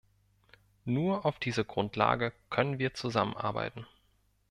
Nur 0.83 1.27
auf 1.27 1.37
dieser 1.37 1.63
Grundlage 1.63 2.33
können 2.49 2.79
wir 2.79 2.95
zusammenarbeiten. 2.95 3.85